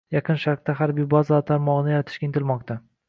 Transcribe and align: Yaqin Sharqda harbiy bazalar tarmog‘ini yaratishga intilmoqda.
Yaqin 0.13 0.37
Sharqda 0.43 0.73
harbiy 0.79 1.05
bazalar 1.11 1.45
tarmog‘ini 1.51 1.93
yaratishga 1.95 2.29
intilmoqda. 2.29 2.79